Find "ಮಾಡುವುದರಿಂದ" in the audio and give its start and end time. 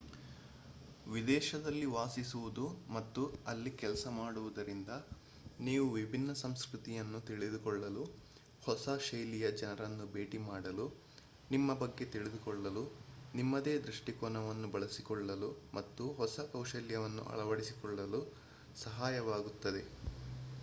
4.11-4.91